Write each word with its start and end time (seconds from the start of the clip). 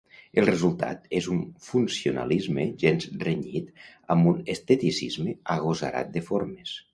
El 0.41 0.45
resultat 0.47 1.03
és 1.17 1.25
un 1.33 1.43
funcionalisme 1.65 2.65
gens 2.85 3.05
renyit 3.25 3.69
amb 4.15 4.31
un 4.33 4.41
esteticisme 4.55 5.37
agosarat 5.59 6.11
de 6.19 6.27
formes. 6.33 6.75